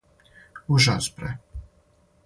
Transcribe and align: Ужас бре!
Ужас 0.71 1.05
бре! 1.15 1.31